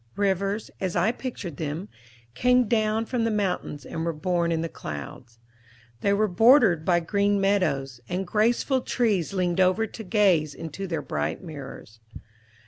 [0.15, 1.87] Rivers, as I pictured them,
[2.33, 5.37] came down from the mountains, and were born in the clouds.
[5.99, 11.03] They were bordered by green meadows, and graceful trees leaned over to gaze into their
[11.03, 11.99] bright mirrors.